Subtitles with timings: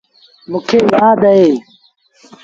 [0.49, 1.49] موݩ کي يآد اهي۔